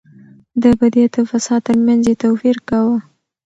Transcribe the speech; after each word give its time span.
د 0.61 0.63
بدعت 0.79 1.13
او 1.19 1.25
فساد 1.31 1.61
ترمنځ 1.67 2.01
يې 2.09 2.15
توپير 2.23 2.57
کاوه. 2.69 2.97